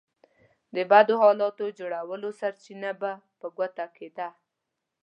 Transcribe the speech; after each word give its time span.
د 0.75 0.77
بدو 0.91 1.15
حالاتو 1.23 1.65
جوړولو 1.79 2.29
سرچينه 2.39 2.91
به 3.01 3.11
په 3.39 3.47
ګوته 3.57 3.85
کېده. 3.95 4.29